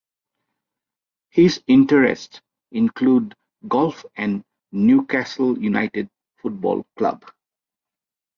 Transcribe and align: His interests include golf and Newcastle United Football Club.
His 1.29 1.61
interests 1.67 2.41
include 2.71 3.35
golf 3.67 4.03
and 4.15 4.43
Newcastle 4.71 5.59
United 5.59 6.09
Football 6.41 6.87
Club. 6.97 7.23